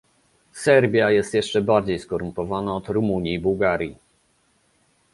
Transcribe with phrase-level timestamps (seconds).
[0.53, 3.97] Serbia jest jeszcze bardziej skorumpowana od Rumunii i Bułgarii